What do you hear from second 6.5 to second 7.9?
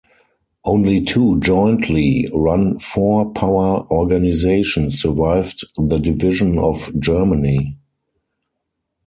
of Germany.